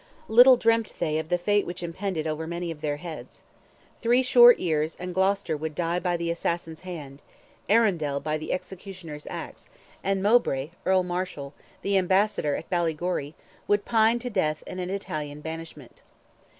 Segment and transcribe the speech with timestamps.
[0.27, 3.43] Little dreamt they of the fate which impended over many of their heads.
[4.01, 7.21] Three short years and Gloucester would die by the assassin's hand,
[7.69, 9.69] Arundel by the executioner's axe,
[10.03, 11.53] and Mowbray, Earl Marshal,
[11.83, 13.35] the ambassador at Ballygorry,
[13.67, 16.01] would pine to death in Italian banishment.